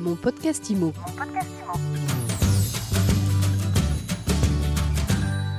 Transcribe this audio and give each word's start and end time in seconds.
Mon 0.00 0.14
podcast 0.16 0.70
IMO. 0.70 0.94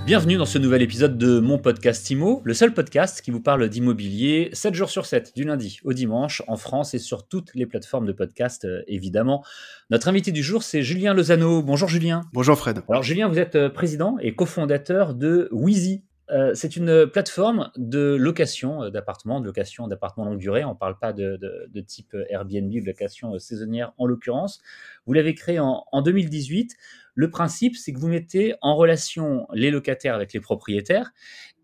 Bienvenue 0.07 0.37
dans 0.37 0.47
ce 0.47 0.57
nouvel 0.57 0.81
épisode 0.81 1.19
de 1.19 1.39
mon 1.39 1.59
podcast 1.59 2.09
IMO, 2.09 2.41
le 2.43 2.55
seul 2.55 2.73
podcast 2.73 3.21
qui 3.21 3.29
vous 3.29 3.39
parle 3.39 3.69
d'immobilier 3.69 4.49
7 4.53 4.73
jours 4.73 4.89
sur 4.89 5.05
7, 5.05 5.35
du 5.35 5.43
lundi 5.43 5.79
au 5.83 5.93
dimanche, 5.93 6.41
en 6.47 6.57
France 6.57 6.95
et 6.95 6.97
sur 6.97 7.27
toutes 7.27 7.53
les 7.53 7.67
plateformes 7.67 8.07
de 8.07 8.13
podcast, 8.13 8.65
euh, 8.65 8.81
évidemment. 8.87 9.45
Notre 9.91 10.07
invité 10.07 10.31
du 10.31 10.41
jour, 10.41 10.63
c'est 10.63 10.81
Julien 10.81 11.13
Lozano. 11.13 11.61
Bonjour 11.61 11.87
Julien. 11.87 12.21
Bonjour 12.33 12.57
Fred. 12.57 12.81
Alors 12.89 13.03
Julien, 13.03 13.27
vous 13.27 13.37
êtes 13.37 13.55
euh, 13.55 13.69
président 13.69 14.17
et 14.21 14.33
cofondateur 14.33 15.13
de 15.13 15.49
Wheezy. 15.51 16.03
Euh, 16.31 16.53
c'est 16.53 16.75
une 16.77 17.07
plateforme 17.07 17.71
de 17.75 18.15
location 18.15 18.89
d'appartements, 18.89 19.41
de 19.41 19.45
location 19.45 19.87
d'appartements 19.87 20.25
longue 20.25 20.39
durée. 20.39 20.63
On 20.63 20.69
ne 20.73 20.77
parle 20.77 20.97
pas 20.97 21.11
de, 21.13 21.35
de- 21.37 21.67
de 21.69 21.81
type 21.81 22.15
Airbnb, 22.29 22.71
de 22.71 22.85
location 22.85 23.37
saisonnière 23.37 23.93
en 23.97 24.05
l'occurrence. 24.05 24.61
Vous 25.05 25.13
l'avez 25.13 25.35
créé 25.35 25.59
en, 25.59 25.83
en 25.91 26.01
2018. 26.01 26.75
Le 27.15 27.29
principe, 27.29 27.75
c'est 27.75 27.91
que 27.91 27.99
vous 27.99 28.07
mettez 28.07 28.55
en 28.61 28.75
relation 28.75 29.45
les 29.53 29.71
locataires 29.71 30.15
avec 30.15 30.31
les 30.31 30.39
propriétaires. 30.39 31.11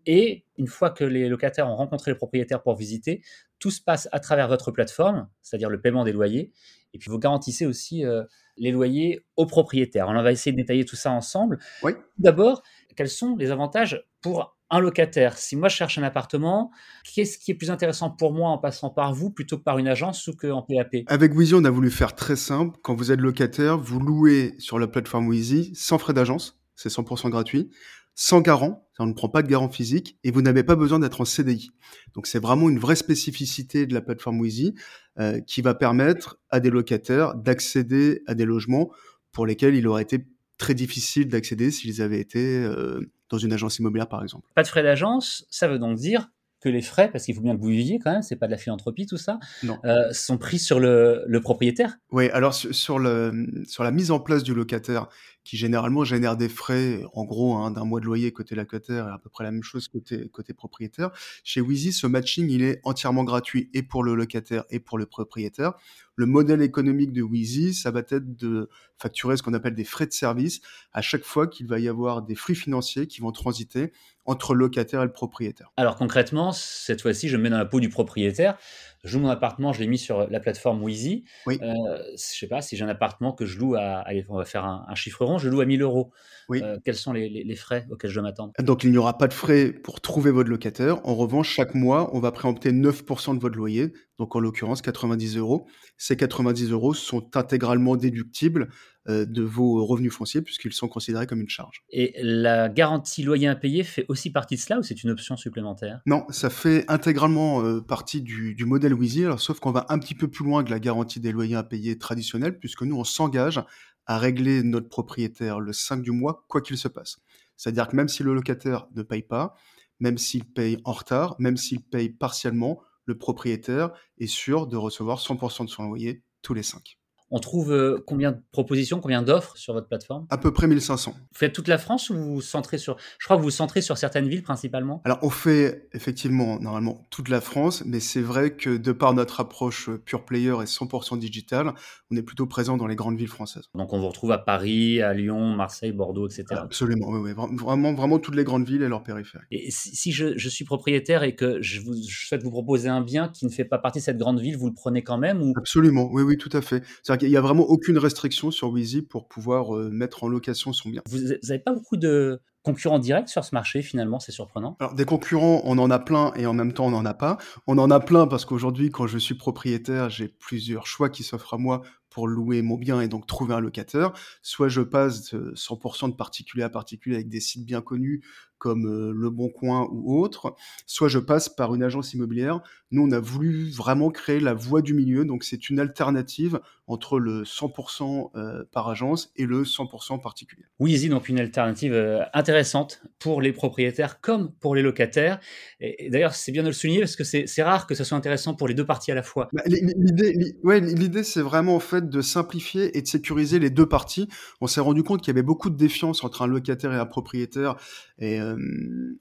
Et 0.04 0.44
une 0.58 0.66
fois 0.66 0.90
que 0.90 1.04
les 1.04 1.28
locataires 1.28 1.68
ont 1.68 1.76
rencontré 1.76 2.10
les 2.10 2.16
propriétaires 2.16 2.62
pour 2.62 2.76
visiter, 2.76 3.22
tout 3.58 3.70
se 3.70 3.80
passe 3.80 4.08
à 4.12 4.20
travers 4.20 4.48
votre 4.48 4.70
plateforme, 4.70 5.28
c'est-à-dire 5.42 5.70
le 5.70 5.80
paiement 5.80 6.04
des 6.04 6.12
loyers. 6.12 6.52
Et 6.94 6.98
puis 6.98 7.10
vous 7.10 7.18
garantissez 7.18 7.66
aussi 7.66 8.04
euh, 8.04 8.24
les 8.56 8.70
loyers 8.70 9.24
aux 9.36 9.46
propriétaires. 9.46 10.08
On 10.08 10.22
va 10.22 10.32
essayer 10.32 10.52
de 10.52 10.56
détailler 10.56 10.84
tout 10.84 10.96
ça 10.96 11.10
ensemble. 11.10 11.58
Oui. 11.82 11.92
D'abord, 12.18 12.62
quels 12.96 13.08
sont 13.08 13.36
les 13.36 13.50
avantages 13.50 14.04
pour 14.20 14.57
un 14.70 14.80
locataire 14.80 15.38
Si 15.38 15.56
moi 15.56 15.68
je 15.68 15.76
cherche 15.76 15.98
un 15.98 16.02
appartement, 16.02 16.70
qu'est-ce 17.14 17.38
qui 17.38 17.50
est 17.50 17.54
plus 17.54 17.70
intéressant 17.70 18.10
pour 18.10 18.32
moi 18.32 18.50
en 18.50 18.58
passant 18.58 18.90
par 18.90 19.14
vous 19.14 19.30
plutôt 19.30 19.58
que 19.58 19.62
par 19.62 19.78
une 19.78 19.88
agence 19.88 20.26
ou 20.28 20.34
qu'en 20.34 20.62
PAP 20.62 20.96
Avec 21.06 21.34
Wheezy, 21.34 21.54
on 21.54 21.64
a 21.64 21.70
voulu 21.70 21.90
faire 21.90 22.14
très 22.14 22.36
simple. 22.36 22.78
Quand 22.82 22.94
vous 22.94 23.12
êtes 23.12 23.20
locataire, 23.20 23.78
vous 23.78 24.00
louez 24.00 24.54
sur 24.58 24.78
la 24.78 24.86
plateforme 24.86 25.28
Wheezy 25.28 25.72
sans 25.74 25.98
frais 25.98 26.12
d'agence, 26.12 26.60
c'est 26.74 26.90
100% 26.90 27.30
gratuit, 27.30 27.70
sans 28.14 28.40
garant, 28.40 28.88
on 28.98 29.06
ne 29.06 29.12
prend 29.12 29.28
pas 29.28 29.42
de 29.42 29.48
garant 29.48 29.68
physique, 29.68 30.18
et 30.24 30.32
vous 30.32 30.42
n'avez 30.42 30.64
pas 30.64 30.74
besoin 30.74 30.98
d'être 30.98 31.20
en 31.20 31.24
CDI. 31.24 31.70
Donc 32.14 32.26
c'est 32.26 32.40
vraiment 32.40 32.68
une 32.68 32.80
vraie 32.80 32.96
spécificité 32.96 33.86
de 33.86 33.94
la 33.94 34.00
plateforme 34.00 34.40
Wheezy 34.40 34.74
euh, 35.20 35.40
qui 35.40 35.62
va 35.62 35.74
permettre 35.74 36.40
à 36.50 36.58
des 36.58 36.70
locataires 36.70 37.36
d'accéder 37.36 38.22
à 38.26 38.34
des 38.34 38.44
logements 38.44 38.90
pour 39.30 39.46
lesquels 39.46 39.76
il 39.76 39.86
aurait 39.86 40.02
été 40.02 40.26
très 40.56 40.74
difficile 40.74 41.28
d'accéder 41.28 41.70
s'ils 41.70 42.02
avaient 42.02 42.18
été 42.18 42.58
euh, 42.58 43.00
dans 43.30 43.38
une 43.38 43.52
agence 43.52 43.78
immobilière 43.78 44.08
par 44.08 44.22
exemple. 44.22 44.46
Pas 44.54 44.62
de 44.62 44.68
frais 44.68 44.82
d'agence, 44.82 45.46
ça 45.50 45.68
veut 45.68 45.78
donc 45.78 45.96
dire 45.96 46.28
que 46.60 46.68
les 46.68 46.82
frais, 46.82 47.08
parce 47.10 47.24
qu'il 47.24 47.34
faut 47.34 47.40
bien 47.40 47.54
que 47.56 47.60
vous 47.60 47.68
viviez 47.68 47.98
quand 47.98 48.10
même, 48.10 48.22
c'est 48.22 48.36
pas 48.36 48.46
de 48.46 48.50
la 48.50 48.58
philanthropie 48.58 49.06
tout 49.06 49.16
ça, 49.16 49.38
euh, 49.84 50.12
sont 50.12 50.38
pris 50.38 50.58
sur 50.58 50.80
le, 50.80 51.24
le 51.26 51.40
propriétaire. 51.40 51.98
Oui, 52.10 52.28
alors 52.30 52.52
sur 52.54 52.98
le, 52.98 53.46
sur 53.66 53.84
la 53.84 53.92
mise 53.92 54.10
en 54.10 54.18
place 54.18 54.42
du 54.42 54.54
locataire, 54.54 55.08
qui 55.48 55.56
généralement 55.56 56.04
génère 56.04 56.36
des 56.36 56.50
frais, 56.50 57.02
en 57.14 57.24
gros, 57.24 57.56
hein, 57.56 57.70
d'un 57.70 57.86
mois 57.86 58.00
de 58.00 58.04
loyer 58.04 58.32
côté 58.32 58.54
locataire 58.54 59.08
et 59.08 59.10
à 59.10 59.16
peu 59.16 59.30
près 59.30 59.44
la 59.44 59.50
même 59.50 59.62
chose 59.62 59.88
côté, 59.88 60.28
côté 60.28 60.52
propriétaire, 60.52 61.10
chez 61.42 61.62
Wheezy, 61.62 61.94
ce 61.94 62.06
matching, 62.06 62.50
il 62.50 62.62
est 62.62 62.82
entièrement 62.84 63.24
gratuit 63.24 63.70
et 63.72 63.82
pour 63.82 64.04
le 64.04 64.14
locataire 64.14 64.64
et 64.68 64.78
pour 64.78 64.98
le 64.98 65.06
propriétaire. 65.06 65.72
Le 66.16 66.26
modèle 66.26 66.60
économique 66.60 67.14
de 67.14 67.22
Wheezy, 67.22 67.72
ça 67.72 67.90
va 67.90 68.00
être 68.00 68.36
de 68.36 68.68
facturer 68.98 69.38
ce 69.38 69.42
qu'on 69.42 69.54
appelle 69.54 69.74
des 69.74 69.84
frais 69.84 70.04
de 70.04 70.12
service 70.12 70.60
à 70.92 71.00
chaque 71.00 71.24
fois 71.24 71.46
qu'il 71.46 71.66
va 71.66 71.78
y 71.78 71.88
avoir 71.88 72.20
des 72.20 72.34
flux 72.34 72.54
financiers 72.54 73.06
qui 73.06 73.22
vont 73.22 73.32
transiter 73.32 73.92
entre 74.26 74.52
le 74.52 74.60
locataire 74.66 75.00
et 75.00 75.06
le 75.06 75.12
propriétaire. 75.12 75.72
Alors 75.78 75.96
concrètement, 75.96 76.52
cette 76.52 77.00
fois-ci, 77.00 77.30
je 77.30 77.38
me 77.38 77.44
mets 77.44 77.50
dans 77.50 77.56
la 77.56 77.64
peau 77.64 77.80
du 77.80 77.88
propriétaire. 77.88 78.58
Je 79.04 79.16
loue 79.16 79.22
mon 79.22 79.28
appartement, 79.30 79.72
je 79.72 79.80
l'ai 79.80 79.86
mis 79.86 79.98
sur 79.98 80.28
la 80.28 80.40
plateforme 80.40 80.82
Wheezy. 80.82 81.24
Oui. 81.46 81.58
Euh, 81.62 81.68
je 82.12 82.16
sais 82.16 82.48
pas 82.48 82.60
si 82.62 82.76
j'ai 82.76 82.84
un 82.84 82.88
appartement 82.88 83.32
que 83.32 83.46
je 83.46 83.58
loue 83.58 83.74
à, 83.76 84.00
allez, 84.00 84.24
on 84.28 84.36
va 84.36 84.44
faire 84.44 84.64
un, 84.64 84.84
un 84.88 84.94
chiffre 84.94 85.24
rond, 85.24 85.38
je 85.38 85.48
loue 85.48 85.60
à 85.60 85.66
1000 85.66 85.82
euros. 85.82 86.10
Oui. 86.48 86.60
Euh, 86.62 86.78
quels 86.84 86.94
sont 86.96 87.12
les, 87.12 87.28
les- 87.28 87.44
les 87.44 87.56
frais 87.56 87.86
auxquels 87.90 88.10
je 88.10 88.14
dois 88.14 88.22
m'attendre 88.24 88.52
Donc 88.58 88.82
il 88.84 88.90
n'y 88.90 88.96
aura 88.98 89.16
pas 89.18 89.28
de 89.28 89.34
frais 89.34 89.70
pour 89.72 90.00
trouver 90.00 90.30
votre 90.30 90.48
locataire. 90.50 91.06
En 91.06 91.14
revanche, 91.14 91.48
chaque 91.50 91.74
mois, 91.74 92.10
on 92.14 92.20
va 92.20 92.32
préempter 92.32 92.72
9% 92.72 93.34
de 93.36 93.40
votre 93.40 93.56
loyer, 93.56 93.92
donc 94.18 94.34
en 94.34 94.40
l'occurrence 94.40 94.82
90 94.82 95.36
euros. 95.36 95.66
Ces 95.96 96.16
90 96.16 96.70
euros 96.72 96.94
sont 96.94 97.36
intégralement 97.36 97.96
déductibles 97.96 98.68
de 99.08 99.42
vos 99.42 99.84
revenus 99.84 100.12
fonciers 100.12 100.42
puisqu'ils 100.42 100.72
sont 100.72 100.88
considérés 100.88 101.26
comme 101.26 101.40
une 101.40 101.48
charge. 101.48 101.82
Et 101.90 102.14
la 102.22 102.68
garantie 102.68 103.22
loyer 103.22 103.46
impayé 103.46 103.82
fait 103.82 104.04
aussi 104.08 104.30
partie 104.30 104.56
de 104.56 104.60
cela 104.60 104.78
ou 104.80 104.82
c'est 104.82 105.02
une 105.02 105.10
option 105.10 105.36
supplémentaire? 105.36 106.00
Non, 106.06 106.26
ça 106.30 106.50
fait 106.50 106.84
intégralement 106.88 107.62
euh, 107.62 107.80
partie 107.80 108.20
du, 108.20 108.54
du 108.54 108.64
modèle 108.64 108.94
Wheezy, 108.94 109.24
sauf 109.38 109.60
qu'on 109.60 109.72
va 109.72 109.86
un 109.88 109.98
petit 109.98 110.14
peu 110.14 110.28
plus 110.28 110.44
loin 110.44 110.62
que 110.62 110.70
la 110.70 110.80
garantie 110.80 111.20
des 111.20 111.32
loyers 111.32 111.56
impayés 111.56 111.98
traditionnels 111.98 112.58
puisque 112.58 112.82
nous, 112.82 112.96
on 112.96 113.04
s'engage 113.04 113.62
à 114.06 114.18
régler 114.18 114.62
notre 114.62 114.88
propriétaire 114.88 115.60
le 115.60 115.72
5 115.72 116.02
du 116.02 116.10
mois, 116.10 116.44
quoi 116.48 116.60
qu'il 116.62 116.78
se 116.78 116.88
passe. 116.88 117.18
C'est-à-dire 117.56 117.88
que 117.88 117.96
même 117.96 118.08
si 118.08 118.22
le 118.22 118.34
locataire 118.34 118.86
ne 118.94 119.02
paye 119.02 119.22
pas, 119.22 119.54
même 120.00 120.16
s'il 120.16 120.44
paye 120.44 120.78
en 120.84 120.92
retard, 120.92 121.36
même 121.38 121.56
s'il 121.56 121.82
paye 121.82 122.08
partiellement, 122.08 122.80
le 123.04 123.18
propriétaire 123.18 123.90
est 124.18 124.26
sûr 124.26 124.66
de 124.66 124.76
recevoir 124.76 125.18
100% 125.18 125.64
de 125.64 125.70
son 125.70 125.88
loyer 125.88 126.22
tous 126.42 126.54
les 126.54 126.62
5. 126.62 126.97
On 127.30 127.38
trouve 127.40 127.72
euh, 127.72 128.02
combien 128.06 128.32
de 128.32 128.38
propositions, 128.52 129.00
combien 129.00 129.22
d'offres 129.22 129.56
sur 129.56 129.74
votre 129.74 129.88
plateforme? 129.88 130.26
À 130.30 130.38
peu 130.38 130.52
près 130.52 130.66
1500. 130.66 131.12
Vous 131.14 131.18
faites 131.34 131.52
toute 131.52 131.68
la 131.68 131.78
France 131.78 132.10
ou 132.10 132.14
vous 132.14 132.34
vous 132.36 132.40
centrez 132.40 132.78
sur... 132.78 132.96
Je 133.18 133.26
crois 133.26 133.36
que 133.36 133.42
vous 133.42 133.48
vous 133.48 133.50
centrez 133.50 133.82
sur 133.82 133.98
certaines 133.98 134.28
villes 134.28 134.42
principalement? 134.42 135.02
Alors 135.04 135.18
on 135.22 135.30
fait 135.30 135.88
effectivement 135.92 136.58
normalement 136.58 137.06
toute 137.10 137.28
la 137.28 137.40
France, 137.40 137.82
mais 137.86 138.00
c'est 138.00 138.20
vrai 138.22 138.56
que 138.56 138.76
de 138.76 138.92
par 138.92 139.12
notre 139.14 139.40
approche 139.40 139.88
euh, 139.88 139.98
pure 139.98 140.24
player 140.24 140.48
et 140.62 140.64
100% 140.66 141.18
digital, 141.18 141.74
on 142.10 142.16
est 142.16 142.22
plutôt 142.22 142.46
présent 142.46 142.76
dans 142.76 142.86
les 142.86 142.96
grandes 142.96 143.18
villes 143.18 143.28
françaises. 143.28 143.64
Donc 143.74 143.92
on 143.92 144.00
vous 144.00 144.08
retrouve 144.08 144.32
à 144.32 144.38
Paris, 144.38 145.02
à 145.02 145.12
Lyon, 145.12 145.54
Marseille, 145.54 145.92
Bordeaux, 145.92 146.26
etc. 146.28 146.44
Absolument, 146.50 147.08
oui, 147.10 147.20
oui, 147.22 147.32
vra- 147.32 147.54
vraiment, 147.56 147.92
vraiment 147.92 148.18
toutes 148.18 148.36
les 148.36 148.44
grandes 148.44 148.66
villes 148.66 148.82
et 148.82 148.88
leurs 148.88 149.02
périphéries. 149.02 149.44
Et 149.50 149.70
si 149.70 149.94
si 149.94 150.12
je, 150.12 150.38
je 150.38 150.48
suis 150.48 150.64
propriétaire 150.64 151.22
et 151.22 151.34
que 151.34 151.60
je, 151.60 151.80
vous, 151.80 151.94
je 151.94 152.26
souhaite 152.26 152.42
vous 152.42 152.50
proposer 152.50 152.88
un 152.88 153.02
bien 153.02 153.28
qui 153.28 153.44
ne 153.44 153.50
fait 153.50 153.64
pas 153.64 153.78
partie 153.78 153.98
de 153.98 154.04
cette 154.04 154.18
grande 154.18 154.40
ville, 154.40 154.56
vous 154.56 154.68
le 154.68 154.74
prenez 154.74 155.02
quand 155.02 155.18
même 155.18 155.42
ou? 155.42 155.52
Absolument, 155.56 156.08
oui, 156.12 156.22
oui, 156.22 156.38
tout 156.38 156.50
à 156.52 156.62
fait. 156.62 156.82
Qu'il 157.18 157.30
n'y 157.30 157.36
a 157.36 157.40
vraiment 157.40 157.64
aucune 157.64 157.98
restriction 157.98 158.50
sur 158.50 158.70
Wheezy 158.70 159.02
pour 159.02 159.28
pouvoir 159.28 159.76
euh, 159.76 159.90
mettre 159.90 160.24
en 160.24 160.28
location 160.28 160.72
son 160.72 160.88
bien. 160.88 161.02
vous 161.08 161.18
n'avez 161.18 161.58
pas 161.58 161.72
beaucoup 161.72 161.96
de 161.96 162.40
concurrents 162.62 162.98
directs 162.98 163.28
sur 163.28 163.44
ce 163.44 163.54
marché 163.54 163.82
finalement 163.82 164.20
C'est 164.20 164.32
surprenant. 164.32 164.76
Alors, 164.80 164.94
des 164.94 165.04
concurrents, 165.04 165.62
on 165.64 165.78
en 165.78 165.90
a 165.90 165.98
plein 165.98 166.32
et 166.36 166.46
en 166.46 166.52
même 166.52 166.72
temps, 166.72 166.86
on 166.86 166.90
n'en 166.90 167.04
a 167.04 167.14
pas. 167.14 167.38
On 167.66 167.78
en 167.78 167.90
a 167.90 168.00
plein 168.00 168.26
parce 168.26 168.44
qu'aujourd'hui, 168.44 168.90
quand 168.90 169.06
je 169.06 169.18
suis 169.18 169.34
propriétaire, 169.34 170.10
j'ai 170.10 170.28
plusieurs 170.28 170.86
choix 170.86 171.08
qui 171.08 171.22
s'offrent 171.22 171.54
à 171.54 171.58
moi 171.58 171.82
pour 172.10 172.28
louer 172.28 172.62
mon 172.62 172.76
bien 172.76 173.00
et 173.00 173.08
donc 173.08 173.26
trouver 173.26 173.54
un 173.54 173.60
locataire. 173.60 174.12
Soit 174.42 174.68
je 174.68 174.80
passe 174.80 175.32
de 175.34 175.52
100% 175.54 176.08
de 176.10 176.14
particulier 176.14 176.62
à 176.64 176.70
particulier 176.70 177.16
avec 177.16 177.28
des 177.28 177.40
sites 177.40 177.64
bien 177.66 177.80
connus 177.80 178.22
comme 178.58 178.86
euh, 178.88 179.12
Le 179.14 179.30
Bon 179.30 179.48
Coin 179.50 179.86
ou 179.92 180.18
autres, 180.20 180.56
soit 180.84 181.06
je 181.06 181.20
passe 181.20 181.48
par 181.48 181.76
une 181.76 181.82
agence 181.84 182.12
immobilière. 182.12 182.60
Nous, 182.90 183.02
on 183.06 183.10
a 183.12 183.20
voulu 183.20 183.70
vraiment 183.70 184.10
créer 184.10 184.40
la 184.40 184.52
voie 184.52 184.82
du 184.82 184.94
milieu, 184.94 185.24
donc 185.24 185.44
c'est 185.44 185.70
une 185.70 185.78
alternative 185.78 186.58
entre 186.88 187.20
le 187.20 187.44
100% 187.44 188.30
euh, 188.34 188.64
par 188.72 188.88
agence 188.88 189.30
et 189.36 189.46
le 189.46 189.62
100% 189.62 190.20
particulier. 190.20 190.64
Wheezy, 190.80 191.08
donc 191.08 191.28
une 191.28 191.38
alternative 191.38 191.92
euh, 191.92 192.24
intéressante 192.34 193.00
pour 193.20 193.42
les 193.42 193.52
propriétaires 193.52 194.20
comme 194.20 194.50
pour 194.54 194.74
les 194.74 194.82
locataires. 194.82 195.38
Et, 195.78 196.06
et 196.06 196.10
d'ailleurs, 196.10 196.34
c'est 196.34 196.50
bien 196.50 196.62
de 196.62 196.68
le 196.68 196.72
souligner 196.72 197.00
parce 197.00 197.14
que 197.14 197.22
c'est 197.24 197.62
rare 197.62 197.86
que 197.86 197.94
ce 197.94 198.02
soit 198.02 198.18
intéressant 198.18 198.54
pour 198.54 198.66
les 198.66 198.74
deux 198.74 198.86
parties 198.86 199.12
à 199.12 199.14
la 199.14 199.22
fois. 199.22 199.48
Bah, 199.52 199.62
l'i- 199.66 199.82
L'idée, 199.96 200.32
l'i- 200.32 200.56
ouais, 200.64 200.80
l'idée, 200.80 201.22
c'est 201.22 201.42
vraiment 201.42 201.76
en 201.76 201.80
fait 201.80 201.97
de 202.00 202.20
simplifier 202.20 202.96
et 202.96 203.02
de 203.02 203.06
sécuriser 203.06 203.58
les 203.58 203.70
deux 203.70 203.86
parties. 203.86 204.28
On 204.60 204.66
s'est 204.66 204.80
rendu 204.80 205.02
compte 205.02 205.20
qu'il 205.20 205.28
y 205.28 205.36
avait 205.36 205.42
beaucoup 205.42 205.70
de 205.70 205.76
défiance 205.76 206.24
entre 206.24 206.42
un 206.42 206.46
locataire 206.46 206.92
et 206.92 206.96
un 206.96 207.06
propriétaire, 207.06 207.76
et 208.18 208.40
euh, 208.40 208.56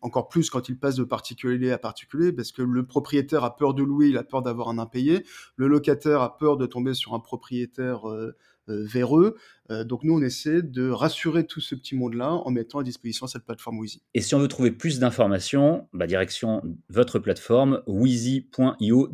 encore 0.01 0.29
plus 0.29 0.49
quand 0.49 0.69
il 0.69 0.77
passe 0.77 0.95
de 0.95 1.03
particulier 1.03 1.71
à 1.71 1.77
particulier, 1.77 2.31
parce 2.31 2.51
que 2.51 2.61
le 2.61 2.85
propriétaire 2.85 3.43
a 3.43 3.55
peur 3.55 3.73
de 3.73 3.83
louer, 3.83 4.07
il 4.07 4.17
a 4.17 4.23
peur 4.23 4.41
d'avoir 4.41 4.69
un 4.69 4.77
impayé, 4.77 5.23
le 5.55 5.67
locataire 5.67 6.21
a 6.21 6.37
peur 6.37 6.57
de 6.57 6.65
tomber 6.65 6.93
sur 6.93 7.13
un 7.13 7.19
propriétaire 7.19 8.09
euh, 8.09 8.35
euh, 8.69 8.83
véreux. 8.83 9.37
Euh, 9.71 9.85
donc 9.85 10.03
nous, 10.03 10.13
on 10.13 10.21
essaie 10.21 10.61
de 10.61 10.89
rassurer 10.89 11.45
tout 11.45 11.61
ce 11.61 11.73
petit 11.73 11.95
monde-là 11.95 12.33
en 12.33 12.51
mettant 12.51 12.79
à 12.79 12.83
disposition 12.83 13.25
cette 13.25 13.45
plateforme 13.45 13.79
Wheezy. 13.79 14.01
Et 14.13 14.21
si 14.21 14.35
on 14.35 14.39
veut 14.39 14.49
trouver 14.49 14.71
plus 14.71 14.99
d'informations, 14.99 15.87
bah, 15.93 16.05
direction 16.05 16.61
votre 16.89 17.17
plateforme 17.19 17.81
wheezy.io, 17.87 19.07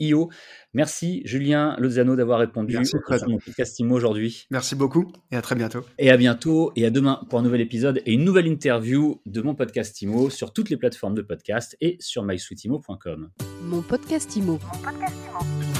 W-I-Z-I.io. 0.00 0.30
Merci 0.72 1.22
Julien 1.24 1.76
Lozano 1.78 2.16
d'avoir 2.16 2.38
répondu 2.40 2.74
Merci, 2.74 2.96
Fred. 3.04 3.22
mon 3.28 3.38
podcast 3.38 3.78
IMO 3.78 3.94
aujourd'hui. 3.94 4.46
Merci 4.50 4.74
beaucoup 4.74 5.10
et 5.30 5.36
à 5.36 5.42
très 5.42 5.54
bientôt. 5.54 5.80
Et 5.98 6.10
à 6.10 6.16
bientôt 6.16 6.72
et 6.76 6.84
à 6.86 6.90
demain 6.90 7.20
pour 7.30 7.38
un 7.38 7.42
nouvel 7.42 7.60
épisode 7.60 8.00
et 8.04 8.12
une 8.12 8.24
nouvelle 8.24 8.46
interview 8.46 9.20
de 9.26 9.40
mon 9.40 9.54
podcast 9.54 10.00
IMO 10.02 10.30
sur 10.30 10.52
toutes 10.52 10.70
les 10.70 10.76
plateformes 10.76 11.14
de 11.14 11.22
podcast 11.22 11.76
et 11.80 11.96
sur 12.00 12.24
mysweetimo.com. 12.24 13.30
Mon 13.62 13.82
podcast 13.82 14.36
IMO. 14.36 14.52
Mon 14.52 14.82
podcast 14.82 15.14
Imo. 15.26 15.73